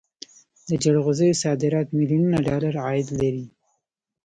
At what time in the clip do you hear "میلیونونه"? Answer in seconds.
1.97-2.37